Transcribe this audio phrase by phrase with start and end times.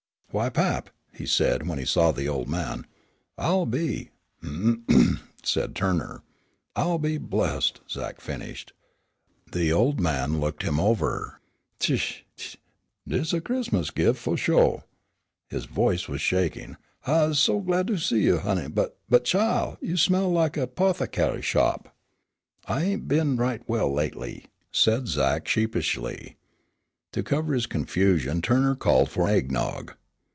[0.33, 2.87] "Why, Pap," he said when he saw the old man,
[3.37, 6.23] "I'll be" "Hem!" said Turner.
[6.73, 8.71] "I'll be blessed!" Zach finished.
[9.51, 11.41] The old man looked him over.
[11.81, 11.91] "Tsch!
[12.23, 12.23] tsch!
[12.37, 12.55] tsch!
[13.05, 14.83] Dis is a Crismus gif' fu' sho'!"
[15.49, 16.77] His voice was shaking.
[17.05, 18.95] "I's so glad to see you, honey; but
[19.25, 21.93] chile, you smell lak a 'pothac'ay shop."
[22.69, 26.37] "I ain't been right well lately," said Zach sheepishly.
[27.11, 29.91] To cover his confusion Turner called for eggnog.